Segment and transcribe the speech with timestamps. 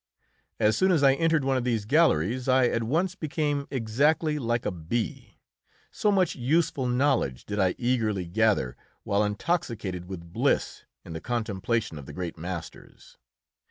[0.59, 4.65] As soon as I entered one of these galleries I at once became exactly like
[4.65, 5.37] a bee,
[5.91, 11.99] so much useful knowledge did I eagerly gather while intoxicated with bliss in the contemplation
[11.99, 13.19] of the great masters.